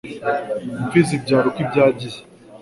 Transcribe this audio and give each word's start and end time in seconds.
Impfizi 0.81 1.11
ibyara 1.17 1.45
uko 1.49 1.59
ibyagiye 1.65 2.19